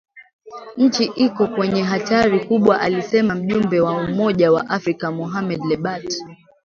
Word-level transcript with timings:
nchi 0.77 1.03
iko 1.03 1.47
kwenye 1.47 1.83
hatari 1.83 2.45
kubwa 2.45 2.81
alisema 2.81 3.35
mjumbe 3.35 3.79
wa 3.81 3.93
Umoja 3.97 4.51
wa 4.51 4.69
Afrika 4.69 5.11
Mohamed 5.11 5.65
Lebatt 5.65 6.17